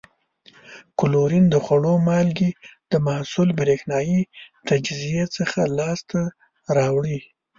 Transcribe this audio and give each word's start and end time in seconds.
کلورین 0.99 1.45
د 1.49 1.55
خوړو 1.65 1.93
مالګې 2.07 2.49
د 2.91 2.93
محلول 3.07 3.49
برېښنايي 3.59 4.21
تجزیې 4.67 5.23
څخه 5.37 5.59
لاس 5.77 5.99
ته 6.11 6.21
راوړي. 6.77 7.19